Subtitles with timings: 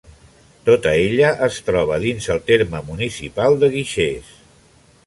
[0.69, 4.35] Tota ella es troba dins el terme municipal de Guixers.